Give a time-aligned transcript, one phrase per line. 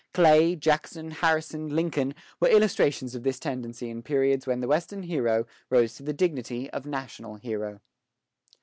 [0.15, 5.45] Clay, Jackson, Harrison, Lincoln, were illustrations of this tendency in periods when the Western hero
[5.69, 7.81] rose to the dignity of national hero.